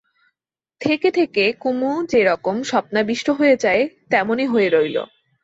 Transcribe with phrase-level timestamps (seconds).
[0.81, 4.97] থেকে থেকে কুমু যেরকম স্বপ্নাবিষ্ট হয়ে যায়, তেমনি হয়ে রইল।